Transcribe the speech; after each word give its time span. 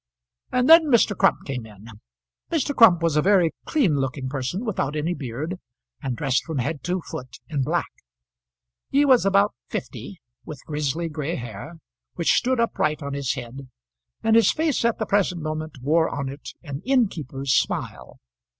And 0.51 0.67
then 0.67 0.85
Mr. 0.85 1.15
Crump 1.15 1.45
came 1.45 1.63
in. 1.67 1.85
Mr. 2.51 2.75
Crump 2.75 3.03
was 3.03 3.15
a 3.15 3.21
very 3.21 3.51
clean 3.65 3.97
looking 3.97 4.29
person, 4.29 4.65
without 4.65 4.95
any 4.95 5.13
beard; 5.13 5.59
and 6.01 6.17
dressed 6.17 6.43
from 6.43 6.57
head 6.57 6.81
to 6.85 7.01
foot 7.03 7.37
in 7.49 7.61
black. 7.61 7.91
He 8.89 9.05
was 9.05 9.27
about 9.27 9.53
fifty, 9.69 10.19
with 10.43 10.59
grizzly 10.65 11.07
gray 11.07 11.35
hair, 11.35 11.73
which 12.15 12.33
stood 12.33 12.59
upright 12.59 13.03
on 13.03 13.13
his 13.13 13.35
head, 13.35 13.69
and 14.23 14.35
his 14.35 14.51
face 14.51 14.83
at 14.83 14.97
the 14.97 15.05
present 15.05 15.43
moment 15.43 15.77
wore 15.83 16.09
on 16.09 16.29
it 16.29 16.49
an 16.63 16.81
innkeeper's 16.83 17.53
smile. 17.53 18.17